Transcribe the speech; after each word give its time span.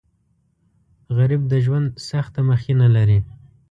غریب 1.17 1.41
د 1.51 1.53
ژوند 1.65 1.87
سخته 2.09 2.39
مخینه 2.49 2.87
لري 2.95 3.19